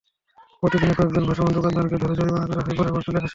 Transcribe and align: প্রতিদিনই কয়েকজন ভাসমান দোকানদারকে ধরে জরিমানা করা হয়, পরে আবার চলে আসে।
প্রতিদিনই 0.63 0.95
কয়েকজন 0.97 1.23
ভাসমান 1.25 1.51
দোকানদারকে 1.53 1.97
ধরে 1.97 2.13
জরিমানা 2.15 2.45
করা 2.47 2.61
হয়, 2.61 2.75
পরে 2.77 2.89
আবার 2.89 3.01
চলে 3.01 3.17
আসে। 3.17 3.29